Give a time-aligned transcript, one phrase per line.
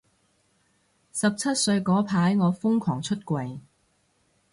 [1.13, 3.59] 十七歲嗰排我瘋狂出櫃